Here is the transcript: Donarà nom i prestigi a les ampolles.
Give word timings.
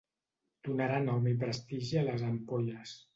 Donarà 0.67 0.95
nom 1.03 1.27
i 1.31 1.33
prestigi 1.43 1.99
a 2.01 2.03
les 2.09 2.25
ampolles. 2.31 2.95